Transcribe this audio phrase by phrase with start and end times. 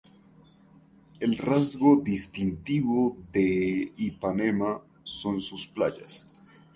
[1.19, 6.27] El rasgo distintivo de Ipanema son sus playas.